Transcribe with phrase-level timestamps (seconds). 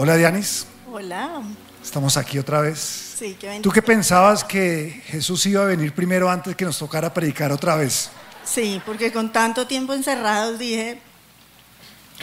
[0.00, 1.42] Hola Dianis, Hola.
[1.82, 2.78] estamos aquí otra vez.
[3.18, 3.74] Sí, qué ¿Tú bendición.
[3.74, 8.08] qué pensabas que Jesús iba a venir primero antes que nos tocara predicar otra vez?
[8.44, 11.00] Sí, porque con tanto tiempo encerrados dije,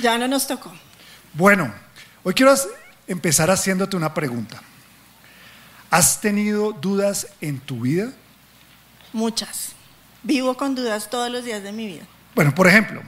[0.02, 0.72] ya no nos tocó.
[1.34, 1.70] Bueno,
[2.24, 2.56] hoy quiero
[3.08, 4.62] empezar haciéndote una pregunta.
[5.92, 8.14] ¿Has tenido dudas en tu vida?
[9.12, 9.74] Muchas.
[10.24, 12.06] Vivo con dudas todos los días de mi vida.
[12.36, 13.02] Bueno, por ejemplo,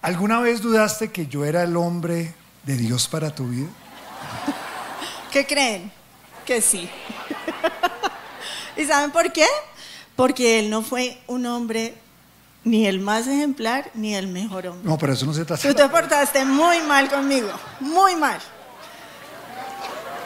[0.00, 3.68] ¿alguna vez dudaste que yo era el hombre de Dios para tu vida?
[5.34, 5.90] ¿Qué creen?
[6.46, 6.88] Que sí.
[8.76, 9.48] ¿Y saben por qué?
[10.14, 11.96] Porque él no fue un hombre
[12.62, 14.88] ni el más ejemplar ni el mejor hombre.
[14.88, 15.60] No, pero eso no se trata.
[15.60, 18.38] Tú te portaste muy mal conmigo, muy mal.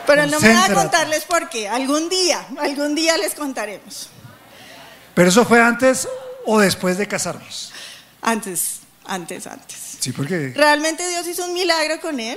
[0.06, 1.70] Pero no me voy a contarles por qué.
[1.70, 4.10] Algún día, algún día les contaremos.
[5.14, 6.06] ¿Pero eso fue antes
[6.44, 7.72] o después de casarnos?
[8.20, 9.78] Antes, antes, antes.
[10.00, 12.36] Sí, porque Realmente Dios hizo un milagro con él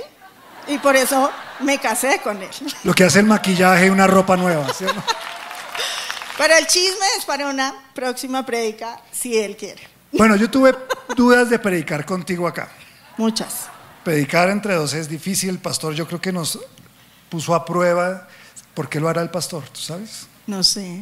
[0.68, 2.50] y por eso me casé con él.
[2.84, 4.72] lo que hace el maquillaje y una ropa nueva.
[4.72, 4.84] ¿sí?
[6.38, 9.86] Pero el chisme es para una próxima prédica, si él quiere.
[10.12, 10.76] Bueno, yo tuve
[11.16, 12.68] dudas de predicar contigo acá.
[13.16, 13.68] Muchas.
[14.04, 15.50] Predicar entre dos es difícil.
[15.50, 16.58] El pastor yo creo que nos
[17.28, 18.26] puso a prueba.
[18.74, 19.64] ¿Por qué lo hará el pastor?
[19.68, 20.26] ¿Tú sabes?
[20.46, 21.00] No sé.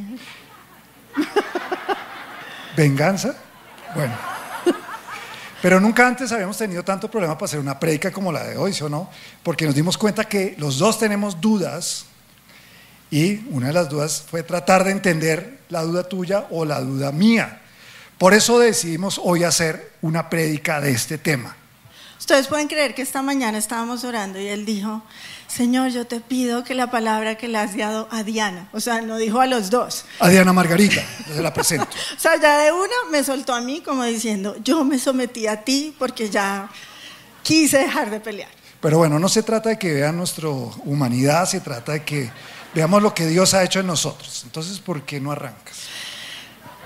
[2.77, 3.35] ¿Venganza?
[3.95, 4.40] Bueno.
[5.63, 8.73] Pero nunca antes habíamos tenido tanto problema para hacer una prédica como la de hoy,
[8.73, 9.11] ¿sí o no?
[9.43, 12.07] Porque nos dimos cuenta que los dos tenemos dudas
[13.11, 17.13] y una de las dudas fue tratar de entender la duda tuya o la duda
[17.13, 17.61] mía.
[18.17, 21.57] Por eso decidimos hoy hacer una prédica de este tema.
[22.21, 25.03] Ustedes pueden creer que esta mañana estábamos orando y él dijo,
[25.49, 29.01] Señor, yo te pido que la palabra que le has dado a Diana, o sea,
[29.01, 31.89] no dijo a los dos, A Diana Margarita, se la presento.
[32.17, 35.65] o sea, ya de una me soltó a mí como diciendo, yo me sometí a
[35.65, 36.69] ti porque ya
[37.43, 38.51] quise dejar de pelear.
[38.83, 42.31] Pero bueno, no se trata de que vean nuestra humanidad, se trata de que
[42.75, 44.43] veamos lo que Dios ha hecho en nosotros.
[44.45, 45.85] Entonces, ¿por qué no arrancas?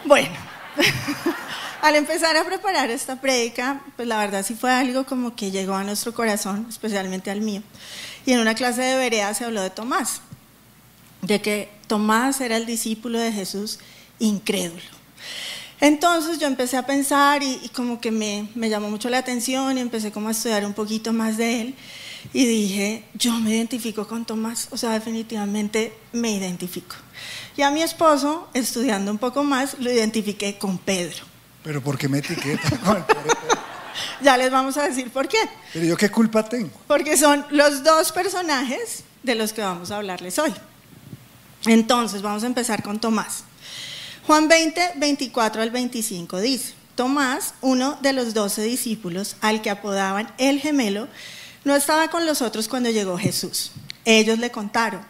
[0.05, 0.37] Bueno,
[1.84, 5.75] al empezar a preparar esta prédica, pues la verdad sí fue algo como que llegó
[5.75, 7.62] a nuestro corazón, especialmente al mío.
[8.25, 10.22] Y en una clase de Berea se habló de Tomás,
[11.21, 13.81] de que Tomás era el discípulo de Jesús
[14.19, 14.81] incrédulo.
[15.78, 19.77] Entonces yo empecé a pensar y, y como que me, me llamó mucho la atención
[19.77, 21.75] y empecé como a estudiar un poquito más de él
[22.33, 26.97] y dije, yo me identifico con Tomás, o sea, definitivamente me identifico.
[27.59, 31.34] Y a mi esposo, estudiando un poco más, lo identifiqué con Pedro.
[31.65, 33.05] Pero ¿por qué me etiqueta con el?
[34.21, 35.39] Ya les vamos a decir por qué.
[35.73, 36.71] Pero yo qué culpa tengo.
[36.87, 40.53] Porque son los dos personajes de los que vamos a hablarles hoy.
[41.67, 43.45] Entonces, vamos a empezar con Tomás.
[44.27, 50.33] Juan 20, 24 al 25 dice, Tomás, uno de los doce discípulos, al que apodaban
[50.39, 51.09] el gemelo,
[51.65, 53.73] no estaba con los otros cuando llegó Jesús.
[54.05, 55.05] Ellos le contaron,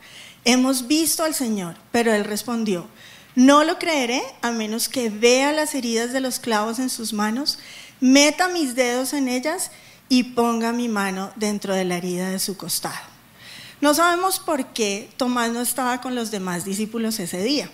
[0.45, 2.89] hemos visto al Señor, pero él respondió,
[3.35, 7.59] no lo creeré a menos que vea las heridas de los clavos en sus manos,
[8.01, 9.71] meta mis dedos en ellas
[10.09, 13.15] y ponga mi mano dentro de la herida de su costado.
[13.81, 17.71] No sabemos por qué Tomás no estaba con los demás discípulos ese día,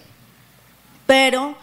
[1.06, 1.56] pero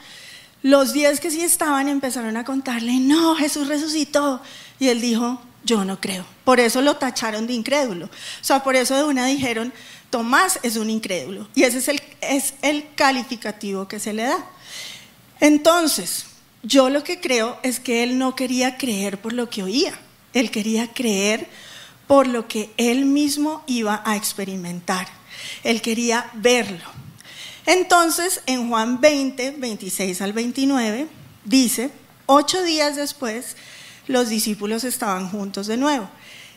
[0.61, 4.41] los diez que sí estaban empezaron a contarle, no, Jesús resucitó.
[4.79, 6.25] Y él dijo, yo no creo.
[6.43, 8.05] Por eso lo tacharon de incrédulo.
[8.05, 8.09] O
[8.43, 9.71] sea, por eso de una dijeron,
[10.09, 11.47] Tomás es un incrédulo.
[11.55, 14.45] Y ese es el, es el calificativo que se le da.
[15.39, 16.25] Entonces,
[16.63, 19.97] yo lo que creo es que él no quería creer por lo que oía.
[20.33, 21.47] Él quería creer
[22.07, 25.07] por lo que él mismo iba a experimentar.
[25.63, 26.85] Él quería verlo.
[27.65, 31.07] Entonces, en Juan 20, 26 al 29,
[31.43, 31.91] dice,
[32.25, 33.57] ocho días después,
[34.07, 36.09] los discípulos estaban juntos de nuevo.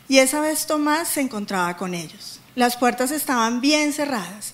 [0.07, 2.40] Y esa vez Tomás se encontraba con ellos.
[2.55, 4.53] Las puertas estaban bien cerradas,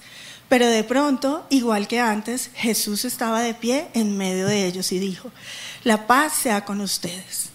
[0.50, 5.00] pero de pronto, igual que antes, Jesús estaba de pie en medio de ellos y
[5.00, 5.32] dijo,
[5.84, 7.50] la paz sea con ustedes.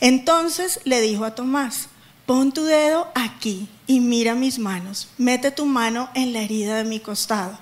[0.00, 1.88] Entonces le dijo a Tomás,
[2.26, 6.84] pon tu dedo aquí y mira mis manos, mete tu mano en la herida de
[6.84, 7.58] mi costado.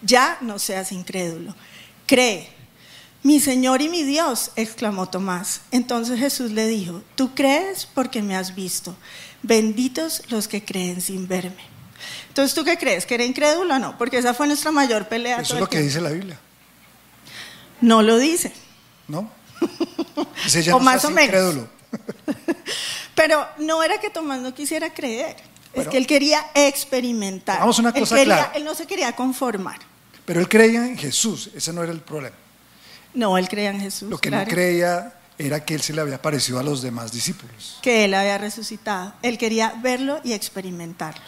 [0.00, 1.54] Ya no seas incrédulo,
[2.06, 2.53] cree.
[3.24, 5.62] Mi Señor y mi Dios, exclamó Tomás.
[5.72, 8.94] Entonces Jesús le dijo, tú crees porque me has visto.
[9.42, 11.74] Benditos los que creen sin verme.
[12.28, 13.06] Entonces, ¿tú qué crees?
[13.06, 13.96] ¿Que era incrédulo o no?
[13.96, 15.40] Porque esa fue nuestra mayor pelea.
[15.40, 15.86] Eso es lo que tiempo.
[15.88, 16.38] dice la Biblia,
[17.80, 18.52] No lo dice.
[19.08, 19.30] ¿no?
[20.48, 21.24] Ya O no más o menos.
[21.28, 21.68] incrédulo.
[23.14, 25.36] Pero no era que Tomás no quisiera creer.
[25.74, 25.88] Bueno.
[25.88, 27.56] es que él quería experimentar.
[27.56, 28.52] Hagamos una Él cosa quería- clara.
[28.54, 29.78] Él no se quería conformar.
[30.26, 32.36] Pero él creía en Jesús, ese no era el problema.
[33.14, 34.10] No, él creía en Jesús.
[34.10, 34.44] Lo que claro.
[34.44, 37.78] no creía era que él se le había parecido a los demás discípulos.
[37.82, 39.14] que él había resucitado.
[39.22, 41.24] Él quería verlo y experimentarlo.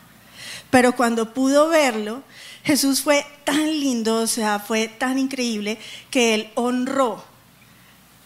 [0.70, 2.22] Pero cuando pudo verlo,
[2.64, 5.78] Jesús fue tan lindo, o sea, fue tan increíble
[6.10, 7.24] que él honró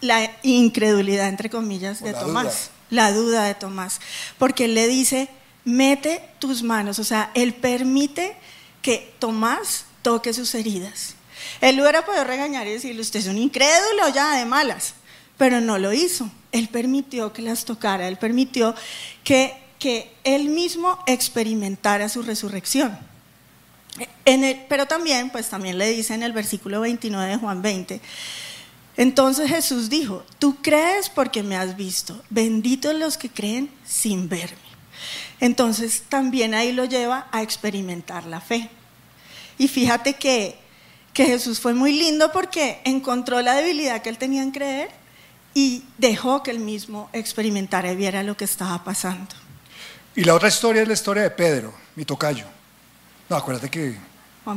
[0.01, 4.01] la incredulidad, entre comillas, de Tomás, la duda de Tomás,
[4.39, 5.29] porque él le dice,
[5.65, 8.35] mete tus manos, o sea, él permite
[8.81, 11.15] que Tomás toque sus heridas.
[11.60, 14.94] Él hubiera podido regañar y decirle, usted es un incrédulo ya de malas,
[15.37, 16.31] pero no lo hizo.
[16.52, 18.75] Él permitió que las tocara, él permitió
[19.25, 22.98] que, que él mismo experimentara su resurrección.
[24.69, 28.00] pero también, pues también le dice en el versículo 29 de Juan 20,
[28.96, 34.58] entonces Jesús dijo, tú crees porque me has visto, benditos los que creen sin verme.
[35.40, 38.69] Entonces también ahí lo lleva a experimentar la fe.
[39.58, 40.58] Y fíjate que,
[41.12, 44.91] que Jesús fue muy lindo porque encontró la debilidad que él tenía en creer
[45.55, 49.35] y dejó que él mismo experimentara y viera lo que estaba pasando.
[50.15, 52.45] Y la otra historia es la historia de Pedro, mi tocayo.
[53.29, 53.97] No, acuérdate que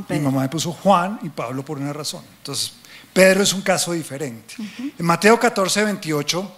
[0.09, 2.23] mi mamá me puso Juan y Pablo por una razón.
[2.37, 2.73] Entonces,
[3.11, 4.55] Pedro es un caso diferente.
[4.97, 6.51] En Mateo 14, 28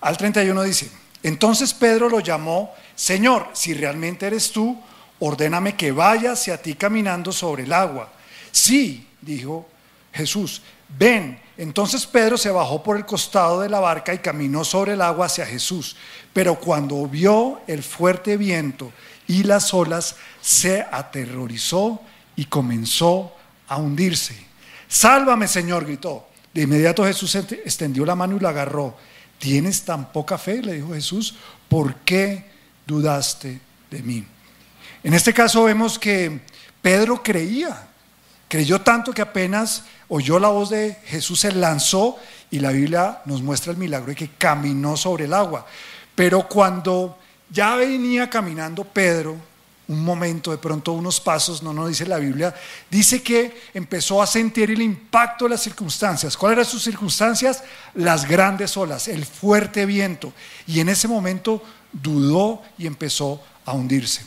[0.00, 0.90] al 31 dice,
[1.22, 4.80] entonces Pedro lo llamó, Señor, si realmente eres tú,
[5.20, 8.10] ordéname que vaya hacia ti caminando sobre el agua.
[8.52, 9.66] Sí, dijo
[10.12, 10.62] Jesús,
[10.98, 11.40] ven.
[11.56, 15.26] Entonces Pedro se bajó por el costado de la barca y caminó sobre el agua
[15.26, 15.96] hacia Jesús.
[16.32, 18.92] Pero cuando vio el fuerte viento
[19.26, 22.00] y las olas, se aterrorizó
[22.36, 23.32] y comenzó
[23.68, 24.36] a hundirse.
[24.88, 26.28] Sálvame, Señor, gritó.
[26.52, 28.96] De inmediato Jesús extendió la mano y la agarró.
[29.38, 30.62] ¿Tienes tan poca fe?
[30.62, 31.34] le dijo Jesús.
[31.68, 32.44] ¿Por qué
[32.86, 33.60] dudaste
[33.90, 34.24] de mí?
[35.02, 36.40] En este caso vemos que
[36.80, 37.88] Pedro creía.
[38.52, 42.18] Creyó tanto que apenas oyó la voz de Jesús, se lanzó
[42.50, 45.64] y la Biblia nos muestra el milagro de que caminó sobre el agua.
[46.14, 47.16] Pero cuando
[47.48, 49.38] ya venía caminando Pedro,
[49.88, 52.54] un momento, de pronto unos pasos, no nos dice la Biblia,
[52.90, 56.36] dice que empezó a sentir el impacto de las circunstancias.
[56.36, 57.64] ¿Cuáles eran sus circunstancias?
[57.94, 60.30] Las grandes olas, el fuerte viento.
[60.66, 64.26] Y en ese momento dudó y empezó a hundirse.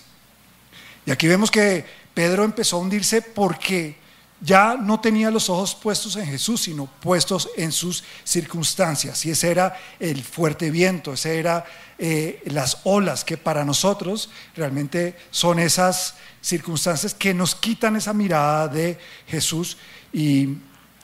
[1.06, 1.86] Y aquí vemos que
[2.16, 4.04] Pedro empezó a hundirse porque
[4.46, 9.26] ya no tenía los ojos puestos en Jesús, sino puestos en sus circunstancias.
[9.26, 11.66] Y ese era el fuerte viento, ese era
[11.98, 18.68] eh, las olas que para nosotros realmente son esas circunstancias que nos quitan esa mirada
[18.68, 19.78] de Jesús
[20.14, 20.58] y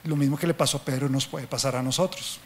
[0.04, 2.40] lo mismo que le pasó a Pedro nos puede pasar a nosotros.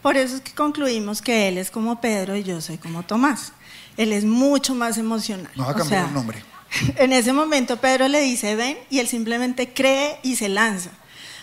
[0.00, 3.52] Por eso es que concluimos que él es como Pedro y yo soy como Tomás.
[3.96, 5.52] Él es mucho más emocional.
[5.54, 6.42] No va a cambiar el nombre.
[6.96, 10.90] En ese momento Pedro le dice, ven, y él simplemente cree y se lanza.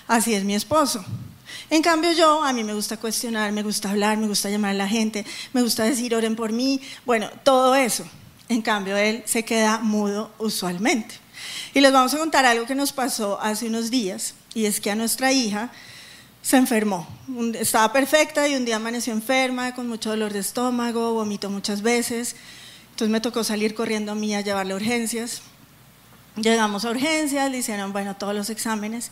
[0.08, 1.04] Así es mi esposo.
[1.70, 4.74] En cambio yo, a mí me gusta cuestionar, me gusta hablar, me gusta llamar a
[4.74, 8.06] la gente, me gusta decir oren por mí, bueno, todo eso.
[8.48, 11.16] En cambio él se queda mudo usualmente.
[11.74, 14.90] Y les vamos a contar algo que nos pasó hace unos días, y es que
[14.90, 15.72] a nuestra hija
[16.42, 17.08] se enfermó.
[17.54, 22.36] Estaba perfecta y un día amaneció enferma, con mucho dolor de estómago, vomitó muchas veces.
[23.00, 25.42] Entonces me tocó salir corriendo a mí a llevarle urgencias.
[26.36, 29.10] Llegamos a urgencias, le hicieron, bueno, todos los exámenes.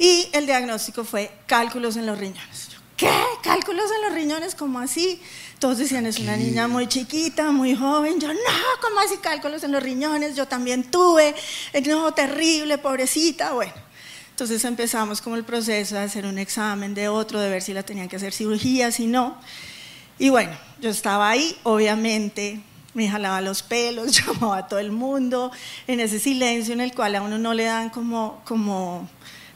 [0.00, 2.70] Y el diagnóstico fue cálculos en los riñones.
[2.96, 3.08] ¿Qué?
[3.44, 4.56] ¿Cálculos en los riñones?
[4.56, 5.22] ¿Cómo así?
[5.60, 8.18] Todos decían, es una niña muy chiquita, muy joven.
[8.18, 8.40] Yo, no,
[8.80, 10.34] ¿cómo así cálculos en los riñones?
[10.34, 11.36] Yo también tuve.
[11.86, 13.52] No, terrible, pobrecita.
[13.52, 13.74] Bueno,
[14.30, 17.84] entonces empezamos como el proceso de hacer un examen de otro, de ver si la
[17.84, 19.36] tenían que hacer cirugía, si no.
[20.18, 22.60] Y bueno, yo estaba ahí, obviamente,
[22.94, 25.50] me jalaba los pelos, llamaba a todo el mundo,
[25.86, 29.08] en ese silencio en el cual a uno no le dan como, como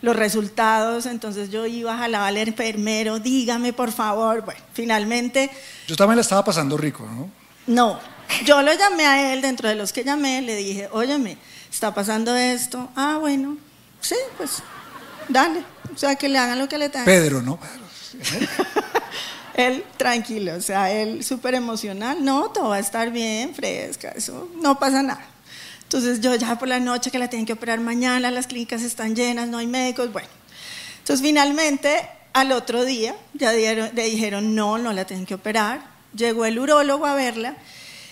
[0.02, 5.50] los resultados, entonces yo iba, jalaba al enfermero, dígame por favor, bueno, finalmente...
[5.86, 7.30] Yo también le estaba pasando rico, ¿no?
[7.66, 7.98] No,
[8.44, 11.38] yo lo llamé a él, dentro de los que llamé, le dije, óyeme,
[11.70, 13.56] está pasando esto, ah, bueno,
[14.00, 14.62] sí, pues,
[15.28, 15.64] dale,
[15.94, 17.06] o sea, que le hagan lo que le tengan.
[17.06, 17.58] Pedro, ¿no?
[19.56, 24.50] él tranquilo, o sea, él súper emocional, no, todo va a estar bien, fresca, eso
[24.62, 25.26] no pasa nada.
[25.82, 29.16] Entonces yo ya por la noche que la tienen que operar mañana, las clínicas están
[29.16, 30.28] llenas, no hay médicos, bueno.
[30.98, 35.80] Entonces finalmente al otro día ya le dijeron no, no la tienen que operar.
[36.14, 37.56] Llegó el urólogo a verla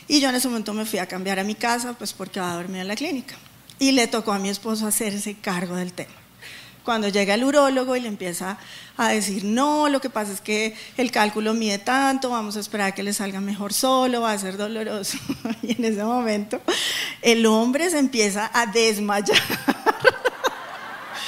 [0.08, 2.52] y yo en ese momento me fui a cambiar a mi casa, pues porque va
[2.52, 3.34] a dormir en la clínica.
[3.78, 6.24] Y le tocó a mi esposo hacerse cargo del tema.
[6.85, 8.59] Cuando llega el urólogo y le empieza
[8.97, 12.88] a decir, no, lo que pasa es que el cálculo mide tanto, vamos a esperar
[12.88, 15.19] a que le salga mejor solo, va a ser doloroso.
[15.62, 16.61] Y en ese momento
[17.23, 19.41] el hombre se empieza a desmayar.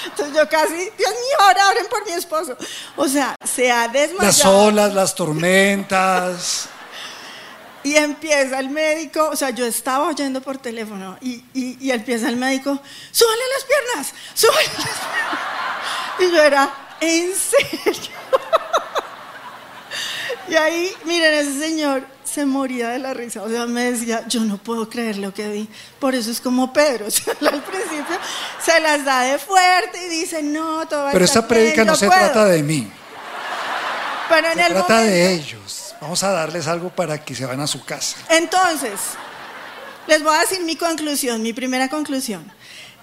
[0.05, 2.57] Entonces yo casi, Dios mío, ahora oren por mi esposo.
[2.97, 4.27] O sea, se ha desmayado.
[4.27, 6.69] Las olas, las tormentas.
[7.87, 12.37] Y empieza el médico, o sea, yo estaba oyendo por teléfono y, y, empieza el
[12.37, 12.77] médico,
[13.13, 16.19] súbale las piernas, súbale las piernas.
[16.19, 18.17] Y yo era, ¿en serio?
[20.49, 23.45] Y ahí, miren, ese señor se moría de la risa.
[23.45, 25.69] O sea, me decía, yo no puedo creer lo que vi.
[26.01, 27.07] Por eso es como Pedro.
[27.07, 28.19] al principio
[28.65, 32.09] se las da de fuerte y dice, no, todo va Pero esta prédica no se
[32.09, 32.91] trata de mí.
[34.29, 35.86] Pero en se el trata de ellos.
[36.01, 38.17] Vamos a darles algo para que se vayan a su casa.
[38.29, 39.01] Entonces,
[40.07, 42.51] les voy a decir mi conclusión, mi primera conclusión.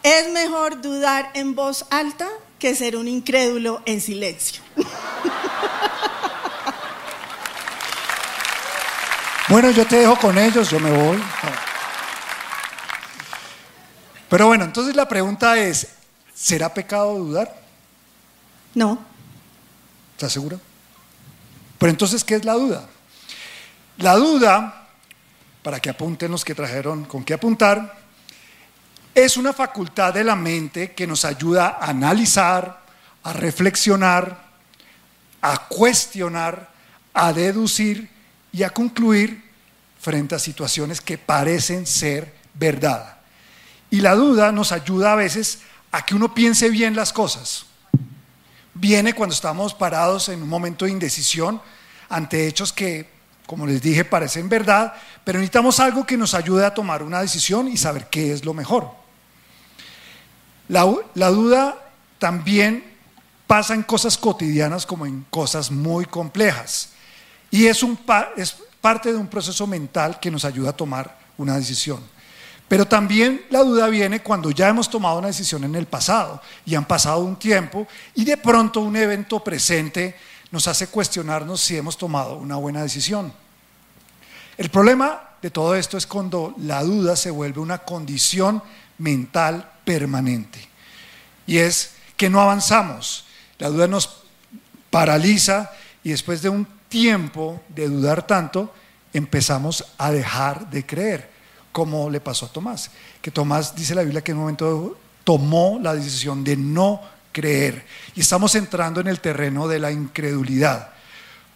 [0.04, 2.28] Es mejor dudar en voz alta
[2.60, 4.62] que ser un incrédulo en silencio.
[9.50, 11.22] Bueno, yo te dejo con ellos, yo me voy.
[14.28, 15.90] Pero bueno, entonces la pregunta es,
[16.34, 17.54] ¿será pecado dudar?
[18.74, 18.98] No.
[20.14, 20.58] ¿Estás segura?
[21.84, 22.88] Pero entonces, ¿qué es la duda?
[23.98, 24.88] La duda,
[25.62, 28.00] para que apunten los que trajeron con qué apuntar,
[29.14, 32.84] es una facultad de la mente que nos ayuda a analizar,
[33.24, 34.46] a reflexionar,
[35.42, 36.70] a cuestionar,
[37.14, 38.10] a deducir
[38.54, 39.44] y a concluir
[40.00, 43.18] frente a situaciones que parecen ser verdad.
[43.90, 45.60] Y la duda nos ayuda a veces
[45.92, 47.66] a que uno piense bien las cosas.
[48.74, 51.62] Viene cuando estamos parados en un momento de indecisión
[52.10, 53.10] ante hechos que,
[53.46, 57.68] como les dije, parecen verdad, pero necesitamos algo que nos ayude a tomar una decisión
[57.68, 59.04] y saber qué es lo mejor.
[60.68, 61.78] La, duda
[62.18, 62.84] también
[63.46, 66.90] pasa en cosas cotidianas como en cosas muy complejas.
[67.52, 68.00] Y es, un,
[68.38, 72.02] es parte de un proceso mental que nos ayuda a tomar una decisión.
[72.68, 76.76] Pero también la duda viene cuando ya hemos tomado una decisión en el pasado y
[76.76, 80.16] han pasado un tiempo y de pronto un evento presente
[80.52, 83.34] nos hace cuestionarnos si hemos tomado una buena decisión.
[84.58, 88.64] El problema de todo esto es cuando la duda se vuelve una condición
[88.98, 90.60] mental permanente.
[91.46, 93.26] Y es que no avanzamos.
[93.60, 94.24] La duda nos
[94.90, 95.72] paraliza
[96.04, 98.74] y después de un tiempo de dudar tanto,
[99.12, 101.32] empezamos a dejar de creer,
[101.74, 102.92] como le pasó a Tomás.
[103.22, 107.02] Que Tomás dice la Biblia que en un momento tomó la decisión de no
[107.34, 107.86] creer.
[108.16, 110.92] Y estamos entrando en el terreno de la incredulidad.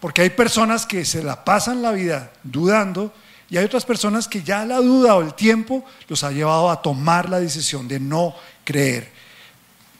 [0.01, 3.13] Porque hay personas que se la pasan la vida dudando
[3.49, 6.81] y hay otras personas que ya la duda o el tiempo los ha llevado a
[6.81, 9.11] tomar la decisión de no creer.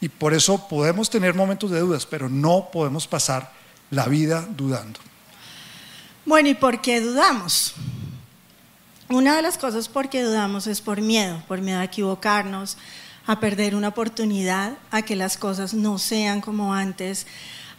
[0.02, 3.52] Y por eso podemos tener momentos de dudas, pero no podemos pasar
[3.90, 5.00] la vida dudando.
[6.26, 7.74] Bueno, ¿y por qué dudamos?
[9.10, 12.78] Una de las cosas por qué dudamos es por miedo, por miedo a equivocarnos,
[13.26, 17.26] a perder una oportunidad, a que las cosas no sean como antes,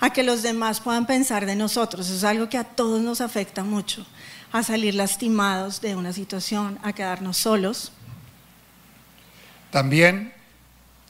[0.00, 2.08] a que los demás puedan pensar de nosotros.
[2.08, 4.06] Es algo que a todos nos afecta mucho,
[4.52, 7.92] a salir lastimados de una situación, a quedarnos solos.
[9.70, 10.32] También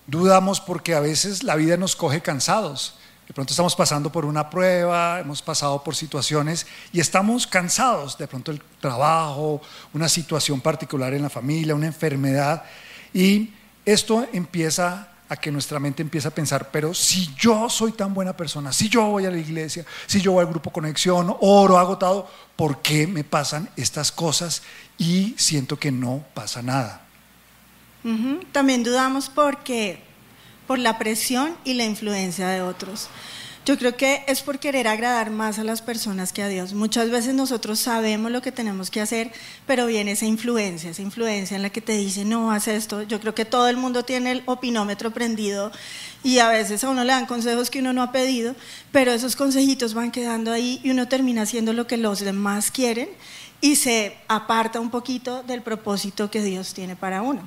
[0.08, 2.98] dudamos porque a veces la vida nos coge cansados.
[3.28, 8.16] De pronto estamos pasando por una prueba, hemos pasado por situaciones y estamos cansados.
[8.16, 9.60] De pronto el trabajo,
[9.92, 12.64] una situación particular en la familia, una enfermedad.
[13.12, 13.52] Y
[13.84, 18.34] esto empieza a que nuestra mente empiece a pensar, pero si yo soy tan buena
[18.34, 22.26] persona, si yo voy a la iglesia, si yo voy al grupo conexión, oro, agotado,
[22.56, 24.62] ¿por qué me pasan estas cosas
[24.96, 27.02] y siento que no pasa nada?
[28.52, 30.07] También dudamos porque
[30.68, 33.08] por la presión y la influencia de otros.
[33.64, 36.72] Yo creo que es por querer agradar más a las personas que a Dios.
[36.72, 39.32] Muchas veces nosotros sabemos lo que tenemos que hacer,
[39.66, 43.02] pero viene esa influencia, esa influencia en la que te dice, no, haz esto.
[43.02, 45.72] Yo creo que todo el mundo tiene el opinómetro prendido
[46.22, 48.54] y a veces a uno le dan consejos que uno no ha pedido,
[48.92, 53.08] pero esos consejitos van quedando ahí y uno termina haciendo lo que los demás quieren
[53.60, 57.46] y se aparta un poquito del propósito que Dios tiene para uno.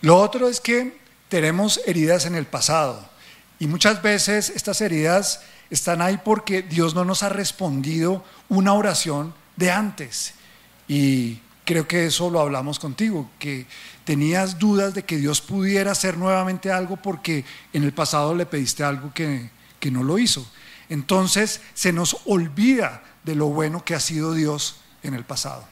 [0.00, 3.08] Lo otro es que tenemos heridas en el pasado
[3.58, 9.34] y muchas veces estas heridas están ahí porque Dios no nos ha respondido una oración
[9.56, 10.34] de antes.
[10.86, 13.66] Y creo que eso lo hablamos contigo, que
[14.04, 18.84] tenías dudas de que Dios pudiera hacer nuevamente algo porque en el pasado le pediste
[18.84, 20.48] algo que, que no lo hizo.
[20.88, 25.66] Entonces se nos olvida de lo bueno que ha sido Dios en el pasado.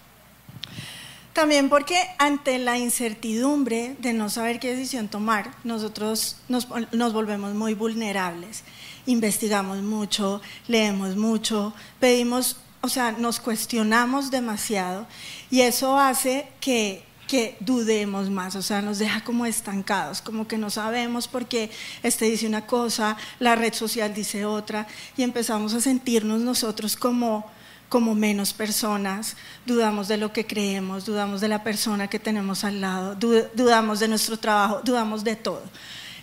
[1.37, 6.67] También porque ante la incertidumbre de no saber qué decisión tomar, nosotros nos,
[7.13, 8.63] volvemos muy vulnerables.
[9.05, 15.07] Investigamos mucho, leemos mucho, pedimos, o sea, nos cuestionamos demasiado
[15.51, 20.59] y eso hace que que dudemos más, o sea, nos deja como estancados, como que
[20.59, 21.73] no sabemos por qué
[22.05, 27.51] este dice una cosa, la red social dice otra, y empezamos a sentirnos nosotros como
[27.89, 32.81] como menos personas, dudamos de lo que creemos, dudamos de la persona que tenemos al
[32.81, 35.63] lado, dudamos de nuestro trabajo, dudamos de todo,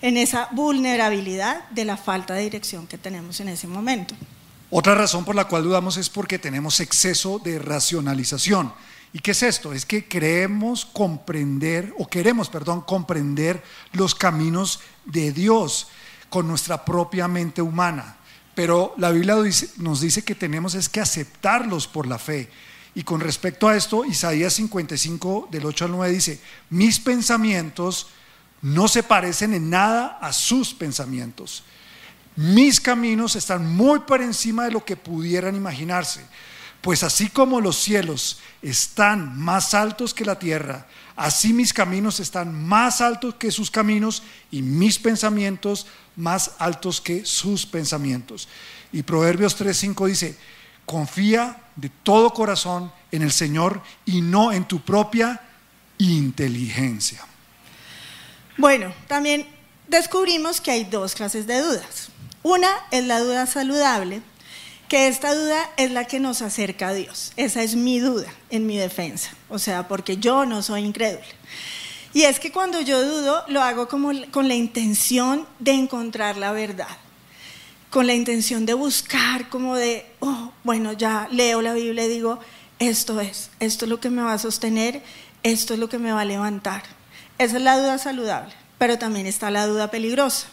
[0.01, 4.15] en esa vulnerabilidad de la falta de dirección que tenemos en ese momento.
[4.69, 8.73] Otra razón por la cual dudamos es porque tenemos exceso de racionalización.
[9.13, 9.71] ¿Y qué es esto?
[9.71, 15.87] Es que creemos comprender, o queremos, perdón, comprender los caminos de Dios
[16.29, 18.17] con nuestra propia mente humana.
[18.55, 19.35] Pero la Biblia
[19.77, 22.49] nos dice que tenemos es que aceptarlos por la fe.
[22.95, 28.07] Y con respecto a esto, Isaías 55 del 8 al 9 dice, mis pensamientos
[28.61, 31.63] no se parecen en nada a sus pensamientos.
[32.35, 36.25] Mis caminos están muy por encima de lo que pudieran imaginarse.
[36.81, 42.53] Pues así como los cielos están más altos que la tierra, así mis caminos están
[42.53, 48.47] más altos que sus caminos y mis pensamientos más altos que sus pensamientos.
[48.91, 50.37] Y Proverbios 3:5 dice,
[50.85, 55.41] confía de todo corazón en el Señor y no en tu propia
[55.97, 57.21] inteligencia.
[58.57, 59.47] Bueno, también
[59.87, 62.09] descubrimos que hay dos clases de dudas.
[62.43, 64.21] Una es la duda saludable,
[64.93, 67.33] que esta duda es la que nos acerca a Dios.
[67.35, 71.25] Esa es mi duda en mi defensa, o sea, porque yo no soy incrédula.
[72.13, 76.51] Y es que cuando yo dudo, lo hago como con la intención de encontrar la
[76.51, 76.95] verdad,
[77.89, 82.37] con la intención de buscar, como de, oh, bueno, ya leo la Biblia y digo,
[82.77, 85.01] esto es, esto es lo que me va a sostener,
[85.41, 86.83] esto es lo que me va a levantar.
[87.39, 90.45] Esa es la duda saludable, pero también está la duda peligrosa.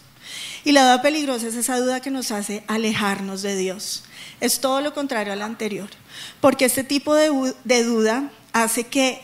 [0.65, 4.05] Y la duda peligrosa es esa duda que nos hace alejarnos de Dios.
[4.41, 5.89] Es todo lo contrario a la anterior.
[6.41, 9.23] Porque este tipo de, de duda hace que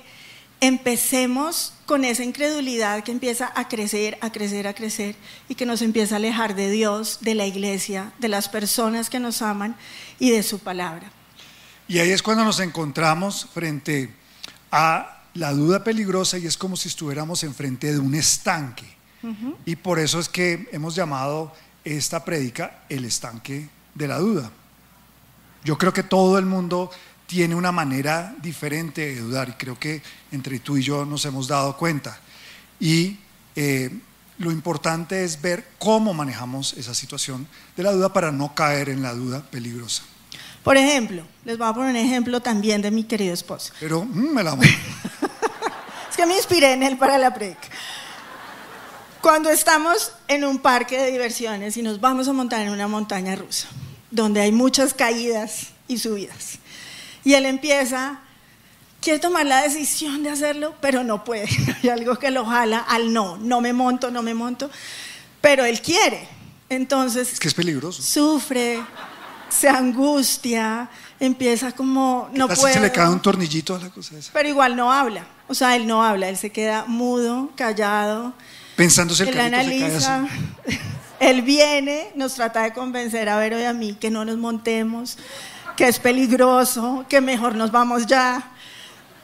[0.60, 5.16] empecemos con esa incredulidad que empieza a crecer, a crecer, a crecer
[5.48, 9.20] y que nos empieza a alejar de Dios, de la iglesia, de las personas que
[9.20, 9.76] nos aman
[10.18, 11.10] y de su palabra.
[11.88, 14.12] Y ahí es cuando nos encontramos frente
[14.72, 18.96] a la duda peligrosa y es como si estuviéramos enfrente de un estanque.
[19.64, 21.52] Y por eso es que hemos llamado
[21.84, 24.52] esta prédica el estanque de la duda.
[25.66, 26.92] Yo creo que todo el mundo
[27.26, 30.00] tiene una manera diferente de dudar y creo que
[30.30, 32.20] entre tú y yo nos hemos dado cuenta.
[32.78, 33.16] Y
[33.56, 33.90] eh,
[34.38, 39.02] lo importante es ver cómo manejamos esa situación de la duda para no caer en
[39.02, 40.04] la duda peligrosa.
[40.62, 43.72] Por ejemplo, les voy a poner un ejemplo también de mi querido esposo.
[43.80, 44.52] Pero mm, me la
[46.10, 47.68] Es que me inspiré en él para la predica.
[49.20, 53.34] Cuando estamos en un parque de diversiones y nos vamos a montar en una montaña
[53.34, 53.66] rusa,
[54.10, 56.58] donde hay muchas caídas y subidas,
[57.24, 58.20] y él empieza,
[59.00, 61.48] quiere tomar la decisión de hacerlo, pero no puede.
[61.82, 64.70] Hay algo que lo jala al no, no me monto, no me monto,
[65.40, 66.28] pero él quiere.
[66.68, 67.32] Entonces...
[67.32, 68.00] Es que es peligroso.
[68.00, 68.80] Sufre,
[69.48, 70.88] se angustia,
[71.18, 72.74] empieza como no puede.
[72.74, 74.32] se le cae un tornillito a la cosa esa.
[74.32, 75.26] Pero igual no habla.
[75.48, 78.34] O sea, él no habla, él se queda mudo, callado
[78.76, 80.26] Pensándose el él analiza,
[81.20, 85.18] él viene, nos trata de convencer a Vero y a mí que no nos montemos,
[85.76, 88.52] que es peligroso, que mejor nos vamos ya.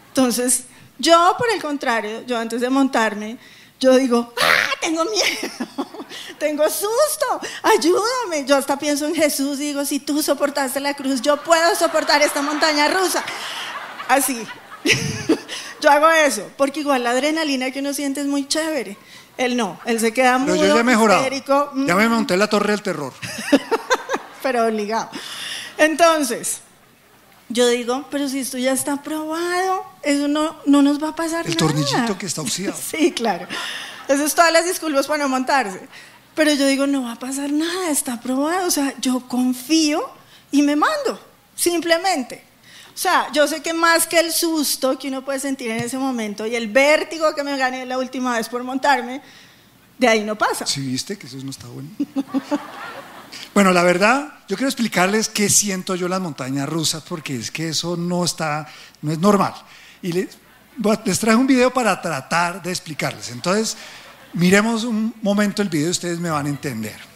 [0.09, 0.65] Entonces,
[0.99, 3.39] yo por el contrario, yo antes de montarme,
[3.81, 6.07] yo digo, ¡ah, tengo miedo!
[6.39, 8.45] tengo susto, ayúdame.
[8.47, 12.23] Yo hasta pienso en Jesús y digo, si tú soportaste la cruz, yo puedo soportar
[12.23, 13.25] esta montaña rusa.
[14.09, 14.47] Así.
[15.81, 18.97] yo hago eso, porque igual la adrenalina que uno siente es muy chévere.
[19.38, 21.27] Él no, él se queda muy yo ya he mejorado.
[21.87, 23.12] Ya me monté la torre del terror.
[24.42, 25.09] pero obligado.
[25.79, 26.61] Entonces,
[27.49, 31.47] yo digo, pero si esto ya está probado, eso no, no nos va a pasar
[31.47, 31.71] El nada.
[31.71, 32.79] El tornillito que está oxidado.
[32.79, 33.47] sí, claro.
[34.09, 35.88] Eso es todas las disculpas para no montarse.
[36.35, 38.66] Pero yo digo, no va a pasar nada, está probado.
[38.66, 40.03] O sea, yo confío
[40.51, 41.21] y me mando,
[41.55, 42.45] simplemente.
[42.95, 45.97] O sea, yo sé que más que el susto que uno puede sentir en ese
[45.97, 49.23] momento y el vértigo que me gané la última vez por montarme,
[49.99, 50.67] de ahí no pasa.
[50.67, 51.89] Sí, viste que eso no está bueno.
[53.55, 57.51] bueno, la verdad, yo quiero explicarles qué siento yo en las montañas rusas, porque es
[57.51, 58.67] que eso no está,
[59.01, 59.55] no es normal.
[60.03, 60.37] Y les,
[61.05, 63.31] les traje un video para tratar de explicarles.
[63.31, 63.77] Entonces,
[64.35, 67.12] miremos un momento el video y ustedes me van a entender.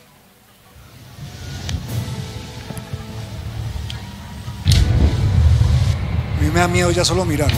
[6.50, 7.50] Me da miedo ya solo mirar.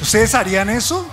[0.00, 1.06] ¿Ustedes harían eso?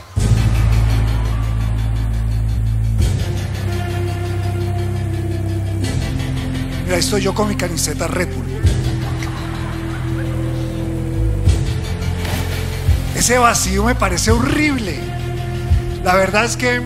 [6.86, 8.46] Mira, estoy yo con mi camiseta Red Bull.
[13.16, 15.00] Ese vacío me parece horrible.
[16.04, 16.80] La verdad es que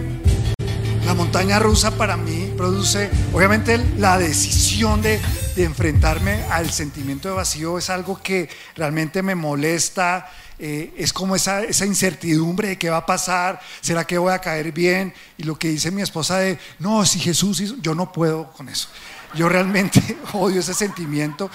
[1.06, 5.20] la montaña rusa para mí produce, obviamente, la decisión de
[5.60, 10.32] de enfrentarme al sentimiento de vacío es algo que realmente me molesta.
[10.58, 14.40] Eh, es como esa, esa incertidumbre de qué va a pasar, será que voy a
[14.40, 15.14] caer bien.
[15.38, 18.70] Y lo que dice mi esposa de, no, si Jesús hizo, yo no puedo con
[18.70, 18.88] eso.
[19.36, 21.52] Yo realmente odio ese sentimiento.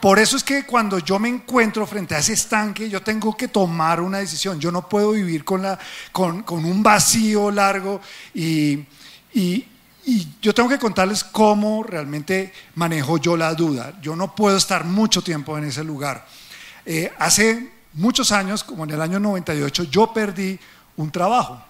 [0.00, 3.48] Por eso es que cuando yo me encuentro frente a ese estanque, yo tengo que
[3.48, 4.60] tomar una decisión.
[4.60, 5.76] Yo no puedo vivir con, la,
[6.12, 8.00] con, con un vacío largo
[8.32, 8.84] y,
[9.32, 9.66] y,
[10.06, 13.94] y yo tengo que contarles cómo realmente manejo yo la duda.
[14.02, 16.26] Yo no puedo estar mucho tiempo en ese lugar.
[16.84, 20.58] Eh, hace muchos años, como en el año 98, yo perdí
[20.96, 21.62] un trabajo.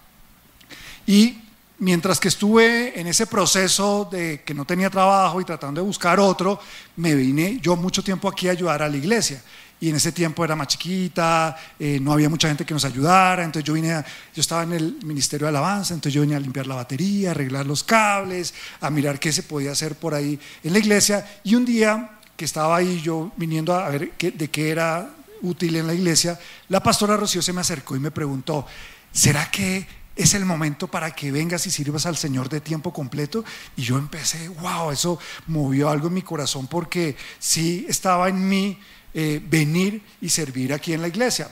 [1.07, 1.39] Y
[1.79, 6.19] mientras que estuve en ese proceso de que no tenía trabajo y tratando de buscar
[6.19, 6.59] otro,
[6.97, 9.43] me vine yo mucho tiempo aquí a ayudar a la iglesia
[9.85, 13.45] y en ese tiempo era más chiquita, eh, no había mucha gente que nos ayudara,
[13.45, 14.03] entonces yo vine,
[14.35, 17.31] yo estaba en el Ministerio de Alabanza, entonces yo venía a limpiar la batería, a
[17.33, 21.55] arreglar los cables, a mirar qué se podía hacer por ahí en la iglesia, y
[21.55, 25.11] un día que estaba ahí yo viniendo a ver qué, de qué era
[25.43, 28.67] útil en la iglesia, la pastora Rocío se me acercó y me preguntó,
[29.13, 33.45] ¿será que es el momento para que vengas y sirvas al Señor de tiempo completo.
[33.77, 38.79] Y yo empecé, wow, eso movió algo en mi corazón porque sí estaba en mí
[39.13, 41.51] eh, venir y servir aquí en la iglesia.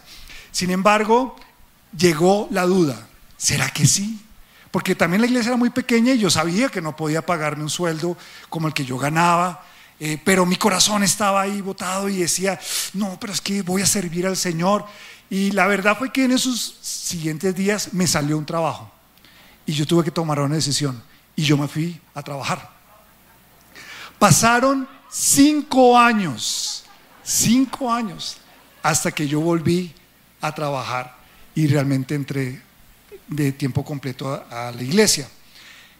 [0.50, 1.36] Sin embargo,
[1.96, 4.20] llegó la duda, ¿será que sí?
[4.70, 7.70] Porque también la iglesia era muy pequeña y yo sabía que no podía pagarme un
[7.70, 8.16] sueldo
[8.48, 9.64] como el que yo ganaba,
[10.00, 12.58] eh, pero mi corazón estaba ahí botado y decía,
[12.94, 14.84] no, pero es que voy a servir al Señor.
[15.32, 18.92] Y la verdad fue que en esos siguientes días me salió un trabajo
[19.64, 21.02] y yo tuve que tomar una decisión
[21.34, 22.68] y yo me fui a trabajar.
[24.18, 26.82] Pasaron cinco años
[27.24, 28.38] Cinco años
[28.82, 29.94] hasta que yo volví
[30.40, 31.16] a trabajar
[31.54, 32.60] y realmente entré
[33.28, 35.28] de tiempo completo a, la iglesia.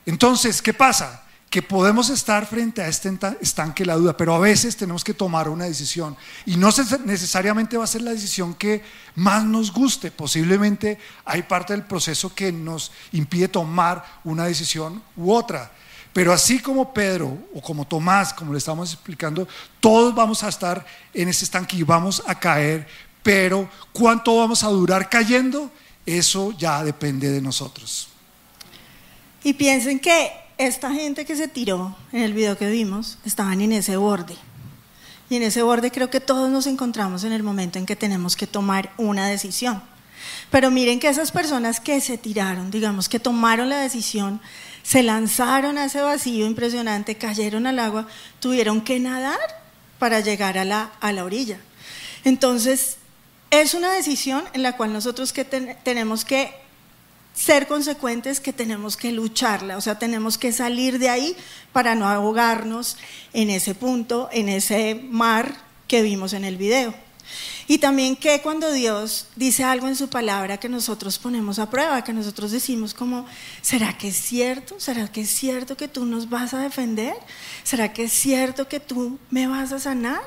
[0.04, 1.22] Entonces, ¿qué pasa?
[1.52, 3.12] Que podemos estar frente a este
[3.42, 6.16] estanque la duda, pero a veces tenemos que tomar una decisión.
[6.46, 6.70] Y no
[7.04, 8.82] necesariamente va a ser la decisión que
[9.16, 10.10] más nos guste.
[10.10, 15.70] Posiblemente hay parte del proceso que nos impide tomar una decisión u otra.
[16.14, 19.46] Pero así como Pedro o como Tomás, como le estamos explicando,
[19.78, 22.88] todos vamos a estar en ese estanque y vamos a caer,
[23.22, 25.70] pero cuánto vamos a durar cayendo,
[26.06, 28.08] eso ya depende de nosotros.
[29.44, 33.72] Y piensen que esta gente que se tiró en el video que vimos, estaban en
[33.72, 34.36] ese borde.
[35.30, 38.36] Y en ese borde creo que todos nos encontramos en el momento en que tenemos
[38.36, 39.82] que tomar una decisión.
[40.50, 44.40] Pero miren que esas personas que se tiraron, digamos, que tomaron la decisión
[44.82, 48.06] se lanzaron a ese vacío impresionante, cayeron al agua,
[48.40, 49.62] tuvieron que nadar
[49.98, 51.58] para llegar a la, a la orilla.
[52.24, 52.98] Entonces,
[53.50, 56.54] es una decisión en la cual nosotros que tenemos que
[57.34, 61.36] ser consecuentes, que tenemos que lucharla, o sea, tenemos que salir de ahí
[61.72, 62.96] para no ahogarnos
[63.32, 65.56] en ese punto, en ese mar
[65.88, 66.94] que vimos en el video.
[67.68, 72.04] Y también que cuando Dios dice algo en su palabra que nosotros ponemos a prueba,
[72.04, 73.24] que nosotros decimos como,
[73.62, 74.78] ¿será que es cierto?
[74.78, 77.14] ¿Será que es cierto que tú nos vas a defender?
[77.62, 80.22] ¿Será que es cierto que tú me vas a sanar?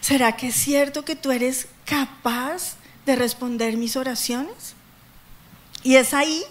[0.00, 4.73] ¿Será que es cierto que tú eres capaz de responder mis oraciones?
[5.84, 6.42] Y es ahí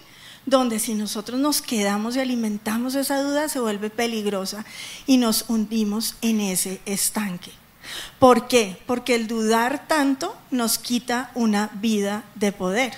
[0.46, 4.66] donde si nosotros nos quedamos y alimentamos esa duda se vuelve peligrosa
[5.06, 7.52] y nos hundimos en ese estanque.
[8.20, 8.78] ¿Por qué?
[8.86, 12.94] Porque el dudar tanto nos quita una vida de poder.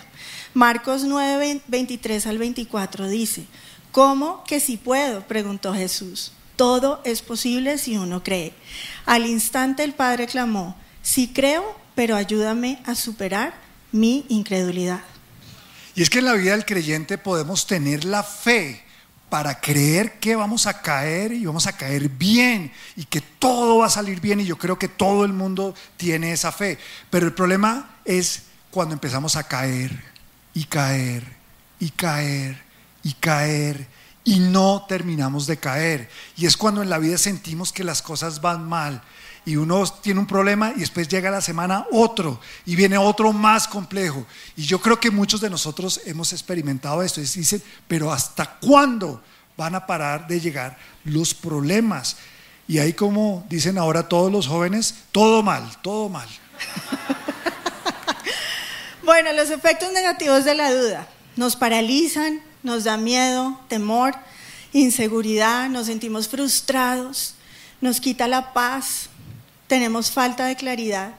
[0.53, 3.45] Marcos 9, 23 al 24 dice,
[3.91, 5.21] ¿cómo que si puedo?
[5.21, 6.31] preguntó Jesús.
[6.55, 8.53] Todo es posible si uno cree.
[9.05, 13.55] Al instante el Padre clamó, sí creo, pero ayúdame a superar
[13.91, 15.01] mi incredulidad.
[15.95, 18.83] Y es que en la vida del creyente podemos tener la fe
[19.29, 23.87] para creer que vamos a caer y vamos a caer bien y que todo va
[23.87, 26.77] a salir bien y yo creo que todo el mundo tiene esa fe.
[27.09, 29.91] Pero el problema es cuando empezamos a caer
[30.53, 31.23] y caer
[31.79, 32.61] y caer
[33.01, 33.87] y caer
[34.25, 36.09] y no terminamos de caer.
[36.35, 39.01] Y es cuando en la vida sentimos que las cosas van mal
[39.45, 43.67] y uno tiene un problema y después llega la semana otro y viene otro más
[43.67, 44.25] complejo.
[44.57, 47.21] Y yo creo que muchos de nosotros hemos experimentado esto.
[47.21, 49.21] Dicen, pero ¿hasta cuándo
[49.55, 52.17] van a parar de llegar los problemas?
[52.67, 56.27] Y ahí como dicen ahora todos los jóvenes, todo mal, todo mal.
[59.03, 64.15] bueno, los efectos negativos de la duda nos paralizan, nos da miedo, temor,
[64.73, 67.35] inseguridad, nos sentimos frustrados,
[67.81, 69.09] nos quita la paz,
[69.67, 71.15] tenemos falta de claridad,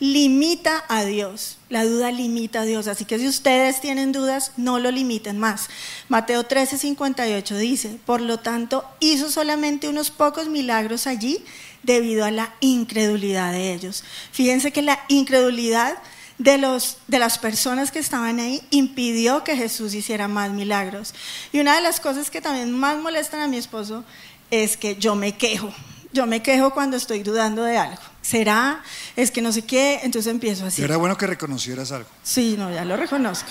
[0.00, 1.58] limita a Dios.
[1.68, 2.86] La duda limita a Dios.
[2.88, 5.68] Así que si ustedes tienen dudas, no lo limiten más.
[6.08, 11.42] Mateo 13, 58 dice, por lo tanto, hizo solamente unos pocos milagros allí
[11.82, 14.04] debido a la incredulidad de ellos.
[14.32, 15.98] Fíjense que la incredulidad
[16.38, 21.14] de, los, de las personas que estaban ahí impidió que Jesús hiciera más milagros.
[21.52, 24.04] Y una de las cosas que también más molestan a mi esposo
[24.50, 25.72] es que yo me quejo.
[26.14, 28.00] Yo me quejo cuando estoy dudando de algo.
[28.22, 28.84] ¿Será?
[29.16, 29.98] Es que no sé qué.
[30.04, 30.80] Entonces empiezo así.
[30.80, 32.08] Era bueno que reconocieras algo.
[32.22, 33.48] Sí, no, ya lo reconozco.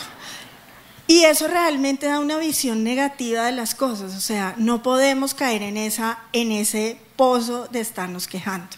[1.05, 4.15] Y eso realmente da una visión negativa de las cosas.
[4.15, 8.69] O sea, no podemos caer en, esa, en ese pozo de estarnos quejando.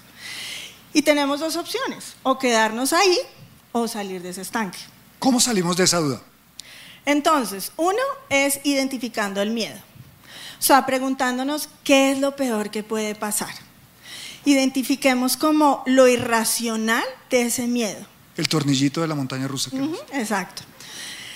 [0.91, 3.19] Y tenemos dos opciones, o quedarnos ahí
[3.71, 4.79] o salir de ese estanque.
[5.19, 6.23] ¿Cómo salimos de esa duda?
[7.05, 9.77] Entonces, uno es identificando el miedo.
[10.57, 13.64] O sea, preguntándonos qué es lo peor que puede pasar.
[14.45, 18.05] Identifiquemos como lo irracional de ese miedo.
[18.37, 19.71] El tornillito de la montaña rusa.
[20.13, 20.63] exacto.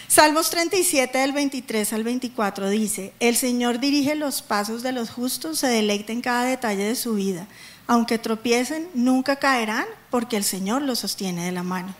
[0.07, 5.59] Salmos 37 del 23 al 24 dice, el Señor dirige los pasos de los justos,
[5.59, 7.47] se deleita en cada detalle de su vida.
[7.85, 11.95] Aunque tropiecen, nunca caerán porque el Señor los sostiene de la mano.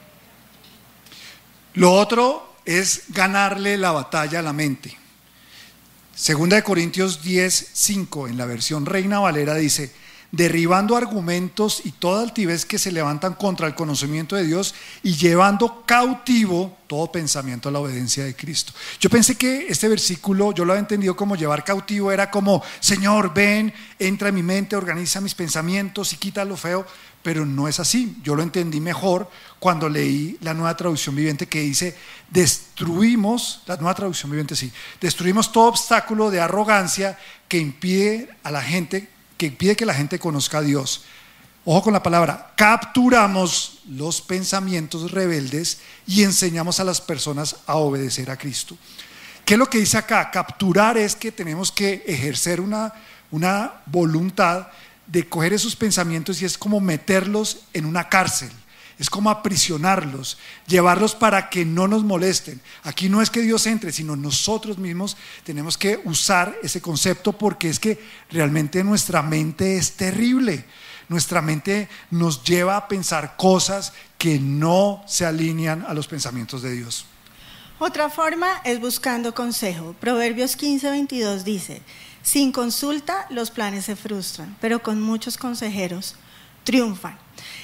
[1.75, 4.97] Lo otro es ganarle la batalla a la mente.
[6.15, 9.93] Segunda de Corintios 10, 5, en la versión Reina Valera dice,
[10.31, 15.83] derribando argumentos y toda altivez que se levantan contra el conocimiento de Dios y llevando
[15.85, 18.73] cautivo todo pensamiento a la obediencia de Cristo.
[18.99, 23.33] Yo pensé que este versículo, yo lo había entendido como llevar cautivo, era como, Señor,
[23.33, 26.85] ven, entra en mi mente, organiza mis pensamientos y quita lo feo,
[27.21, 28.17] pero no es así.
[28.23, 31.95] Yo lo entendí mejor cuando leí la nueva traducción viviente que dice,
[32.29, 38.61] destruimos, la nueva traducción viviente sí, destruimos todo obstáculo de arrogancia que impide a la
[38.61, 39.09] gente
[39.39, 41.05] que pide que la gente conozca a Dios.
[41.63, 48.29] Ojo con la palabra, capturamos los pensamientos rebeldes y enseñamos a las personas a obedecer
[48.29, 48.77] a Cristo.
[49.45, 50.29] ¿Qué es lo que dice acá?
[50.29, 52.93] Capturar es que tenemos que ejercer una,
[53.31, 54.67] una voluntad
[55.07, 58.51] de coger esos pensamientos y es como meterlos en una cárcel
[58.99, 62.59] es como aprisionarlos, llevarlos para que no nos molesten.
[62.83, 67.69] Aquí no es que Dios entre, sino nosotros mismos tenemos que usar ese concepto porque
[67.69, 67.97] es que
[68.29, 70.65] realmente nuestra mente es terrible.
[71.07, 76.73] Nuestra mente nos lleva a pensar cosas que no se alinean a los pensamientos de
[76.73, 77.05] Dios.
[77.79, 79.95] Otra forma es buscando consejo.
[80.01, 81.81] Proverbios 15, 22 dice,
[82.21, 86.15] sin consulta los planes se frustran, pero con muchos consejeros
[86.69, 87.17] triunfan.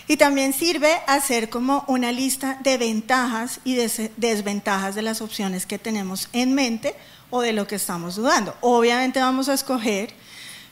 [0.07, 5.77] Y también sirve hacer como una lista de ventajas y desventajas de las opciones que
[5.77, 6.95] tenemos en mente
[7.29, 8.55] o de lo que estamos dudando.
[8.61, 10.11] Obviamente vamos a escoger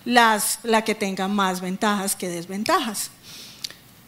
[0.04, 3.12] las, la que tenga más ventajas que desventajas.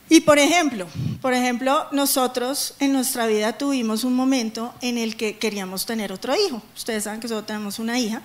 [0.10, 0.88] Y por ejemplo,
[1.22, 6.34] por ejemplo, nosotros en nuestra vida tuvimos un momento en el que queríamos tener otro
[6.36, 6.64] hijo.
[6.76, 8.24] Ustedes saben que solo tenemos una hija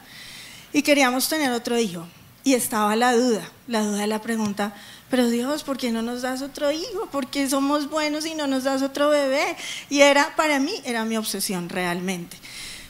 [0.72, 2.06] y queríamos tener otro hijo.
[2.42, 4.74] Y estaba la duda, la duda de la pregunta,
[5.10, 7.06] pero Dios, ¿por qué no nos das otro hijo?
[7.10, 9.56] ¿Por qué somos buenos y no nos das otro bebé?
[9.90, 12.36] Y era, para mí, era mi obsesión realmente.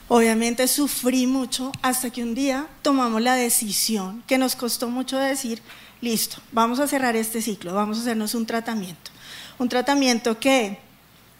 [0.07, 5.63] Obviamente sufrí mucho hasta que un día tomamos la decisión, que nos costó mucho decir,
[6.03, 9.11] listo, vamos a cerrar este ciclo, vamos a hacernos un tratamiento.
[9.59, 10.79] Un tratamiento que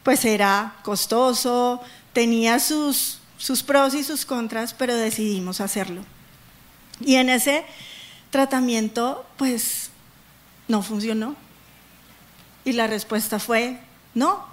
[0.01, 1.79] pues era costoso,
[2.11, 6.03] tenía sus, sus pros y sus contras, pero decidimos hacerlo.
[7.01, 7.65] Y en ese
[8.31, 9.90] tratamiento, pues
[10.71, 11.35] no funcionó.
[12.65, 13.79] Y la respuesta fue
[14.15, 14.45] no.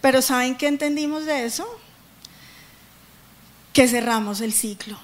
[0.00, 1.66] Pero ¿saben qué entendimos de eso?
[3.72, 4.98] Que cerramos el ciclo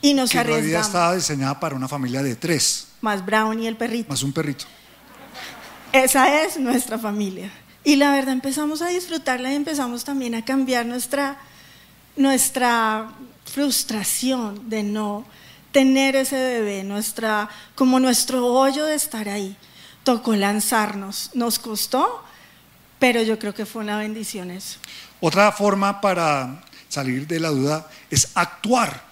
[0.00, 0.64] y nos que arriesgamos.
[0.64, 2.88] La vida estaba diseñada para una familia de tres.
[3.00, 4.08] Más Brown y el perrito.
[4.08, 4.64] Más un perrito.
[5.92, 7.50] Esa es nuestra familia.
[7.84, 11.38] Y la verdad empezamos a disfrutarla y empezamos también a cambiar nuestra,
[12.16, 13.10] nuestra
[13.44, 15.24] frustración de no
[15.72, 19.56] tener ese bebé, nuestra, como nuestro hoyo de estar ahí
[20.06, 21.30] tocó lanzarnos.
[21.34, 22.22] Nos costó,
[23.00, 24.78] pero yo creo que fue una bendición eso.
[25.20, 29.04] Otra forma para salir de la duda es actuar.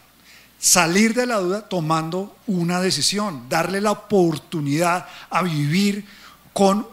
[0.56, 6.06] Salir de la duda tomando una decisión, darle la oportunidad a vivir
[6.52, 6.86] con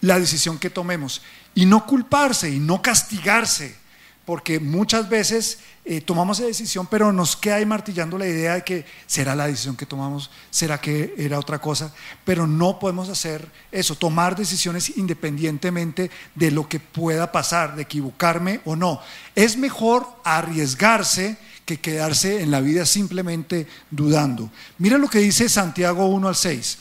[0.00, 1.22] la decisión que tomemos
[1.54, 3.76] y no culparse y no castigarse
[4.24, 8.64] porque muchas veces eh, tomamos esa decisión, pero nos queda ahí martillando la idea de
[8.64, 11.92] que será la decisión que tomamos, será que era otra cosa,
[12.24, 18.60] pero no podemos hacer eso, tomar decisiones independientemente de lo que pueda pasar, de equivocarme
[18.64, 19.00] o no.
[19.34, 24.50] Es mejor arriesgarse que quedarse en la vida simplemente dudando.
[24.78, 26.78] Mira lo que dice Santiago 1 al 6.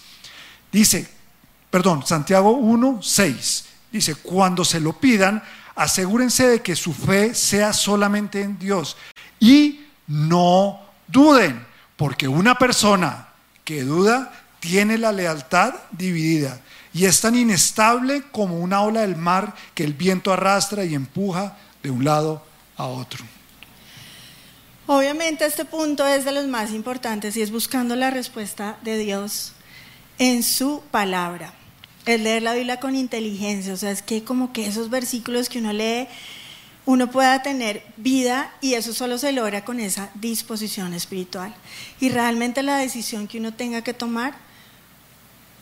[0.72, 1.08] Dice,
[1.70, 3.66] perdón, Santiago 1, 6.
[3.92, 5.44] Dice, cuando se lo pidan,
[5.76, 8.98] asegúrense de que su fe sea solamente en Dios
[9.40, 13.30] y no duden, porque una persona
[13.64, 16.60] que duda tiene la lealtad dividida
[16.94, 21.58] y es tan inestable como una ola del mar que el viento arrastra y empuja
[21.82, 22.46] de un lado
[22.78, 23.26] a otro.
[24.86, 29.54] Obviamente este punto es de los más importantes y es buscando la respuesta de Dios
[30.20, 31.54] en su palabra.
[32.06, 35.60] Es leer la Biblia con inteligencia, o sea, es que como que esos versículos que
[35.60, 36.08] uno lee,
[36.86, 41.54] uno pueda tener vida y eso solo se logra con esa disposición espiritual.
[42.00, 44.36] Y realmente la decisión que uno tenga que tomar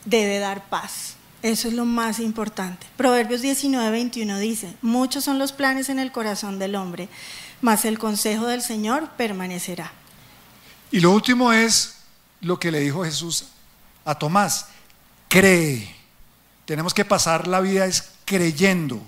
[0.04, 1.14] debe dar paz.
[1.42, 2.86] Eso es lo más importante.
[2.96, 7.08] Proverbios 19, 21 dice, muchos son los planes en el corazón del hombre,
[7.60, 9.92] mas el consejo del Señor permanecerá.
[10.92, 11.96] Y lo último es
[12.40, 13.46] lo que le dijo Jesús
[14.04, 14.66] a Tomás,
[15.28, 16.01] cree.
[16.72, 18.98] Tenemos que pasar la vida es creyendo,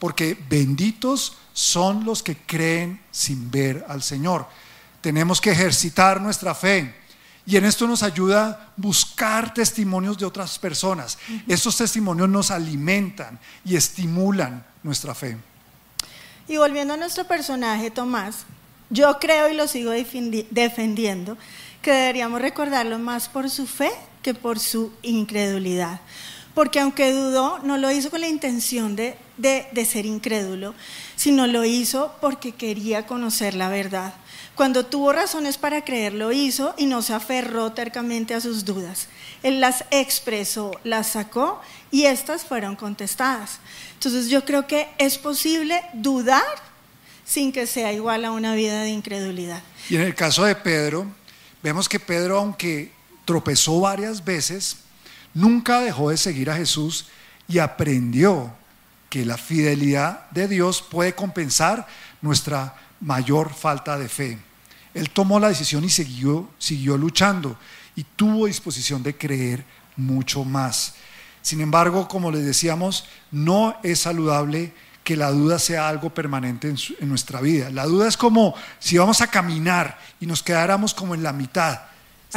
[0.00, 4.48] porque benditos son los que creen sin ver al Señor.
[5.00, 6.92] Tenemos que ejercitar nuestra fe.
[7.46, 11.16] Y en esto nos ayuda buscar testimonios de otras personas.
[11.46, 15.36] Estos testimonios nos alimentan y estimulan nuestra fe.
[16.48, 18.38] Y volviendo a nuestro personaje, Tomás,
[18.90, 21.38] yo creo y lo sigo defendiendo,
[21.80, 26.00] que deberíamos recordarlo más por su fe que por su incredulidad.
[26.54, 30.74] Porque aunque dudó, no lo hizo con la intención de, de ser incrédulo,
[31.16, 34.14] sino lo hizo porque quería conocer la verdad.
[34.54, 39.08] Cuando tuvo razones para creer, lo hizo y no se aferró tercamente a sus dudas.
[39.42, 43.58] Él las expresó, las sacó y estas fueron contestadas.
[43.94, 46.42] Entonces yo creo que es posible dudar
[47.24, 49.62] sin que sea igual a una vida de incredulidad.
[49.90, 51.06] Y en el caso de Pedro,
[51.62, 52.92] vemos que Pedro, aunque
[53.24, 54.76] tropezó varias veces,
[55.34, 57.06] nunca dejó de seguir a Jesús
[57.46, 58.54] y aprendió
[59.10, 61.86] que la fidelidad de Dios puede compensar
[62.22, 64.38] nuestra mayor falta de fe.
[64.94, 67.58] Él tomó la decisión y siguió, siguió luchando
[67.96, 69.64] y tuvo disposición de creer
[69.96, 70.94] mucho más.
[71.42, 76.68] Sin embargo, como les decíamos, no es saludable que la duda sea algo permanente
[76.98, 77.70] en, nuestra vida.
[77.70, 81.82] La duda es como si vamos a caminar y nos quedáramos como en la mitad,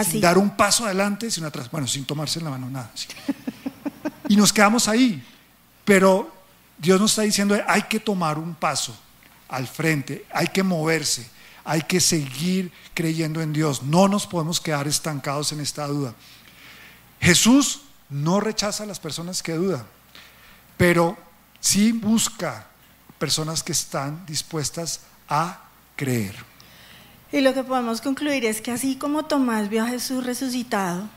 [0.04, 2.92] sin dar un paso adelante, sin atrás, bueno, sin tomarse en la mano nada.
[4.30, 5.24] Y nos quedamos ahí.
[5.86, 6.32] Pero
[6.78, 8.98] Dios nos está diciendo, hay que tomar un paso
[9.48, 11.30] al frente, hay que moverse,
[11.64, 13.84] hay que seguir creyendo en Dios.
[13.84, 16.14] No nos podemos quedar estancados en esta duda.
[17.20, 19.86] Jesús no rechaza a las personas que dudan,
[20.78, 21.18] pero
[21.60, 22.68] sí busca
[23.18, 25.62] personas que están dispuestas a
[25.96, 26.36] creer.
[27.32, 31.10] Y lo que podemos concluir es que así como Tomás vio a Jesús resucitado,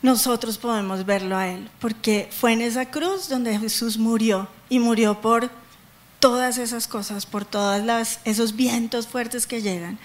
[0.00, 5.20] nosotros podemos verlo a Él, porque fue en esa cruz donde Jesús murió y murió
[5.20, 5.50] por
[6.18, 9.98] todas esas cosas, por todos esos vientos fuertes que llegan.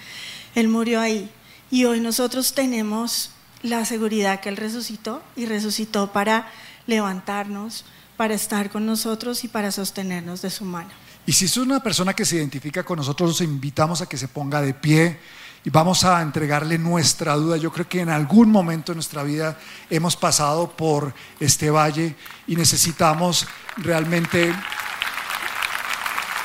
[0.54, 1.30] Él murió ahí
[1.70, 3.30] y hoy nosotros tenemos
[3.62, 6.48] la seguridad que Él resucitó y resucitó para
[6.86, 7.84] levantarnos,
[8.16, 10.90] para estar con nosotros y para sostenernos de su mano.
[11.28, 14.28] Y si es una persona que se identifica con nosotros, los invitamos a que se
[14.28, 15.20] ponga de pie
[15.62, 17.58] y vamos a entregarle nuestra duda.
[17.58, 19.58] Yo creo que en algún momento de nuestra vida
[19.90, 24.54] hemos pasado por este valle y necesitamos realmente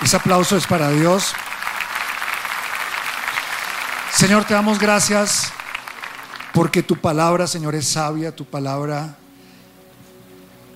[0.01, 1.33] ese aplauso es para Dios.
[4.13, 5.53] Señor, te damos gracias
[6.53, 9.15] porque tu palabra, Señor, es sabia, tu palabra,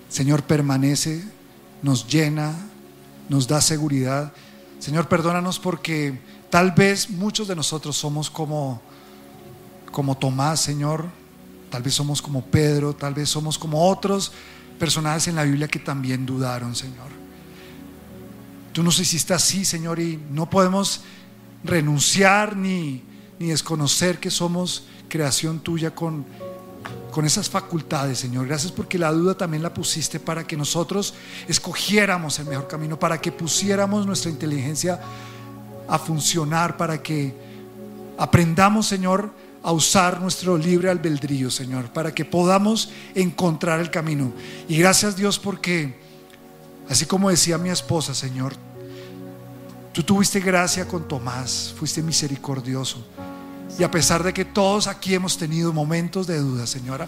[0.07, 1.25] Señor, permanece,
[1.81, 2.66] nos llena,
[3.29, 4.31] nos da seguridad.
[4.79, 8.81] Señor, perdónanos porque tal vez muchos de nosotros somos como,
[9.91, 11.05] como Tomás, Señor,
[11.69, 14.31] tal vez somos como Pedro, tal vez somos como otros
[14.79, 17.07] personajes en la Biblia que también dudaron, Señor.
[18.73, 21.01] Tú nos hiciste así, Señor, y no podemos
[21.63, 23.03] renunciar ni,
[23.39, 26.25] ni desconocer que somos creación tuya con,
[27.17, 28.45] con esas facultades, Señor.
[28.45, 31.15] Gracias porque la duda también la pusiste para que nosotros
[31.47, 34.99] escogiéramos el mejor camino, para que pusiéramos nuestra inteligencia
[35.87, 37.33] a funcionar, para que
[38.19, 39.31] aprendamos, Señor,
[39.63, 44.31] a usar nuestro libre albedrío, Señor, para que podamos encontrar el camino.
[44.69, 45.97] Y gracias Dios porque,
[46.87, 48.53] así como decía mi esposa, Señor,
[49.91, 53.03] Tú tuviste gracia con Tomás, fuiste misericordioso.
[53.79, 57.07] Y a pesar de que todos aquí hemos tenido momentos de duda, Señora,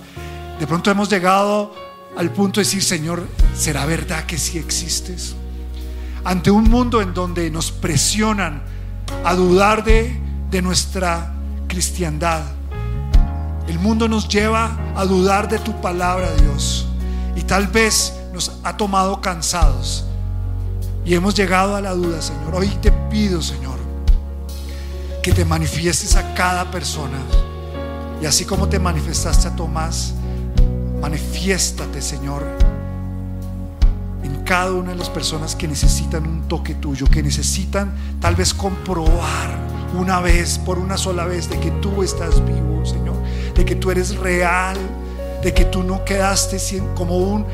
[0.60, 1.74] de pronto hemos llegado
[2.16, 5.36] al punto de decir, Señor, ¿será verdad que sí existes?
[6.24, 8.62] Ante un mundo en donde nos presionan
[9.24, 10.20] a dudar de,
[10.52, 11.34] de nuestra
[11.68, 12.44] cristiandad,
[13.68, 16.88] el mundo nos lleva a dudar de tu palabra, Dios.
[17.36, 20.06] Y tal vez nos ha tomado cansados
[21.06, 22.56] y hemos llegado a la duda, Señor.
[22.56, 23.79] Hoy te pido, Señor,
[25.22, 27.18] que te manifiestes a cada persona.
[28.22, 30.14] Y así como te manifestaste a Tomás,
[31.02, 32.44] manifiéstate, Señor,
[34.50, 39.60] cada una de las personas que necesitan un toque tuyo, que necesitan tal vez comprobar
[39.96, 43.16] una vez, por una sola vez, de que tú estás vivo, Señor,
[43.54, 44.76] de que tú eres real,
[45.44, 46.58] de que tú no quedaste
[46.96, 47.46] como un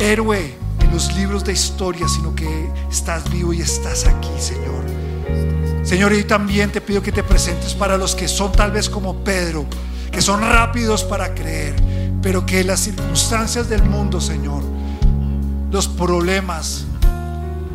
[0.00, 5.59] héroe en los libros de historia, sino que estás vivo y estás aquí, Señor.
[5.82, 9.24] Señor, y también te pido que te presentes para los que son tal vez como
[9.24, 9.64] Pedro,
[10.12, 11.74] que son rápidos para creer,
[12.22, 14.62] pero que las circunstancias del mundo, Señor,
[15.70, 16.84] los problemas,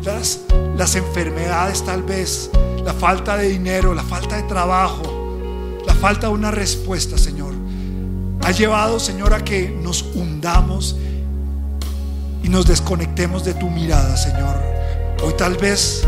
[0.04, 0.40] las,
[0.76, 2.50] las enfermedades tal vez,
[2.84, 5.02] la falta de dinero, la falta de trabajo,
[5.84, 7.54] la falta de una respuesta, Señor,
[8.44, 10.96] ha llevado, Señor, a que nos hundamos
[12.44, 14.54] y nos desconectemos de tu mirada, Señor.
[15.24, 16.06] Hoy tal vez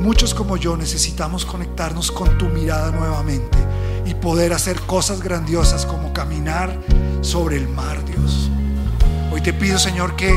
[0.00, 3.58] muchos como yo necesitamos conectarnos con tu mirada nuevamente
[4.06, 6.76] y poder hacer cosas grandiosas como caminar
[7.20, 8.50] sobre el mar, Dios.
[9.32, 10.34] Hoy te pido, Señor, que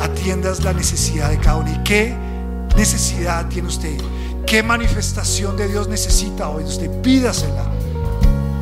[0.00, 1.70] atiendas la necesidad de cada uno.
[1.72, 2.14] ¿Y qué
[2.76, 3.96] necesidad tiene usted?
[4.46, 6.64] ¿Qué manifestación de Dios necesita hoy?
[6.64, 7.64] Usted pídasela.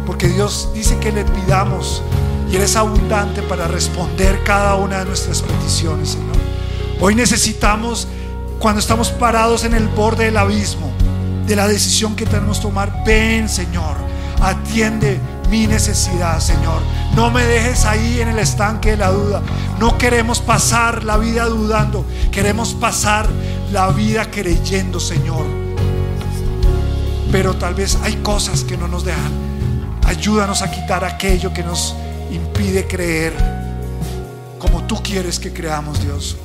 [0.07, 2.03] Porque Dios dice que le pidamos
[2.51, 6.37] y eres abundante para responder cada una de nuestras peticiones, Señor.
[7.01, 8.07] Hoy necesitamos,
[8.65, 10.91] cuando estamos parados en el borde del abismo,
[11.47, 13.95] de la decisión que tenemos que tomar, ven, Señor,
[14.41, 16.81] atiende mi necesidad, Señor.
[17.15, 19.43] No me dejes ahí en el estanque de la duda.
[19.79, 23.29] No queremos pasar la vida dudando, queremos pasar
[23.71, 25.45] la vida creyendo, Señor.
[27.31, 29.33] Pero tal vez hay cosas que no nos dejan.
[30.07, 31.95] Ayúdanos a quitar aquello que nos
[32.33, 33.35] impide creer
[34.59, 36.39] como tú quieres que creamos, Dios.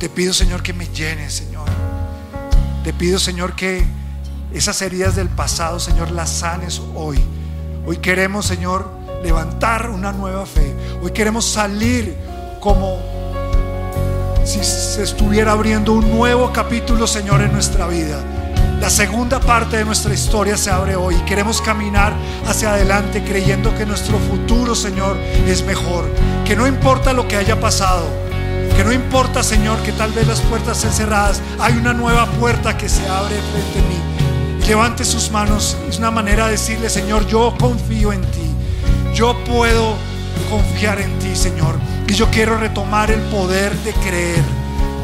[0.00, 1.66] Te pido, Señor, que me llenes, Señor.
[2.82, 3.84] Te pido, Señor, que
[4.50, 7.20] esas heridas del pasado, Señor, las sanes hoy.
[7.84, 8.90] Hoy queremos, Señor,
[9.22, 10.74] levantar una nueva fe.
[11.02, 12.16] Hoy queremos salir
[12.60, 12.98] como
[14.42, 18.24] si se estuviera abriendo un nuevo capítulo, Señor, en nuestra vida.
[18.80, 21.16] La segunda parte de nuestra historia se abre hoy.
[21.26, 22.14] Queremos caminar
[22.46, 26.10] hacia adelante creyendo que nuestro futuro, Señor, es mejor.
[26.46, 28.29] Que no importa lo que haya pasado.
[28.84, 31.40] No importa, Señor, que tal vez las puertas estén cerradas.
[31.58, 34.66] Hay una nueva puerta que se abre frente a mí.
[34.66, 35.76] levante sus manos.
[35.88, 38.50] Es una manera de decirle, Señor, yo confío en ti.
[39.14, 39.96] Yo puedo
[40.50, 41.76] confiar en ti, Señor.
[42.08, 44.42] Y yo quiero retomar el poder de creer.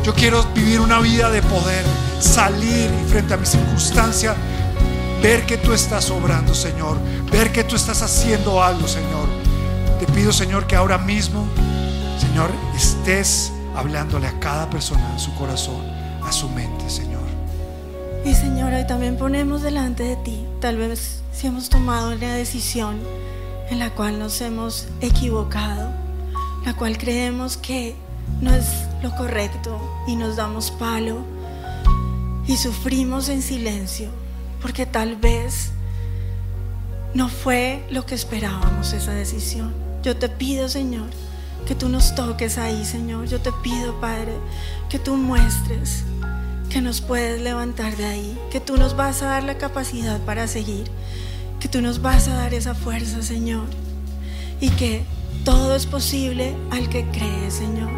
[0.04, 1.84] Yo quiero vivir una vida de poder.
[2.18, 4.34] Salir y frente a mi circunstancia,
[5.22, 6.98] ver que tú estás obrando, Señor.
[7.30, 9.28] Ver que tú estás haciendo algo, Señor.
[10.00, 11.46] Te pido, Señor, que ahora mismo,
[12.18, 15.82] Señor, estés hablándole a cada persona en su corazón,
[16.22, 17.22] a su mente, Señor.
[18.24, 22.98] Y Señor, hoy también ponemos delante de ti, tal vez si hemos tomado una decisión
[23.70, 25.90] en la cual nos hemos equivocado,
[26.64, 27.94] la cual creemos que
[28.40, 28.66] no es
[29.02, 31.18] lo correcto y nos damos palo
[32.46, 34.08] y sufrimos en silencio,
[34.62, 35.70] porque tal vez
[37.14, 39.72] no fue lo que esperábamos esa decisión.
[40.02, 41.08] Yo te pido, Señor,
[41.66, 43.26] que tú nos toques ahí, Señor.
[43.26, 44.32] Yo te pido, Padre,
[44.88, 46.04] que tú muestres
[46.70, 50.46] que nos puedes levantar de ahí, que tú nos vas a dar la capacidad para
[50.46, 50.90] seguir
[51.60, 53.66] que tú nos vas a dar esa fuerza, Señor,
[54.60, 55.04] y que
[55.44, 57.90] todo es posible al que cree, Señor.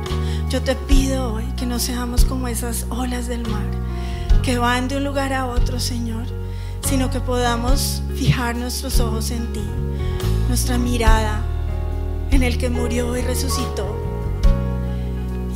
[0.48, 3.66] Yo te pido hoy que no seamos como esas olas del mar
[4.42, 6.24] que van de un lugar a otro, Señor,
[6.88, 9.64] sino que podamos fijar nuestros ojos en ti,
[10.48, 11.42] nuestra mirada
[12.38, 13.96] en el que murió y resucitó.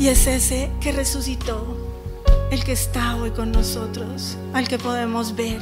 [0.00, 1.76] Y es ese que resucitó,
[2.50, 5.60] el que está hoy con nosotros, al que podemos ver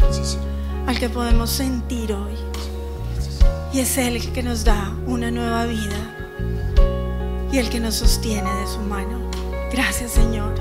[0.87, 2.33] al que podemos sentir hoy.
[3.75, 6.17] Y es Él el que nos da una nueva vida
[7.53, 9.21] y el que nos sostiene de su mano.
[9.71, 10.55] Gracias Señor.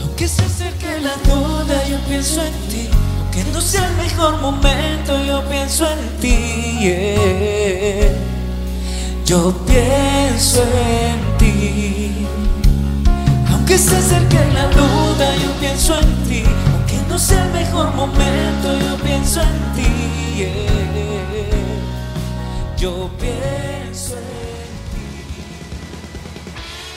[0.00, 3.01] Aunque se acerque la duda, yo pienso en ti.
[3.34, 6.92] Aunque no sea el mejor momento, yo pienso en ti.
[9.24, 12.26] Yo pienso en ti.
[13.50, 16.42] Aunque se acerque la duda, yo pienso en ti.
[16.74, 20.48] Aunque no sea el mejor momento, yo pienso en ti.
[22.76, 24.24] Yo pienso en
[24.92, 25.04] ti.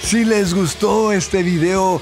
[0.04, 2.02] Si les gustó este video,